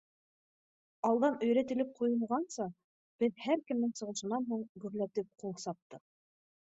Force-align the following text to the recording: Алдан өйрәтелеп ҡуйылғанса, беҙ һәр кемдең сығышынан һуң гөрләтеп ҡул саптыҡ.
Алдан 1.09 1.35
өйрәтелеп 1.47 1.91
ҡуйылғанса, 1.99 2.67
беҙ 3.25 3.39
һәр 3.47 3.63
кемдең 3.71 3.95
сығышынан 4.01 4.49
һуң 4.55 4.65
гөрләтеп 4.87 5.31
ҡул 5.45 5.55
саптыҡ. 5.67 6.03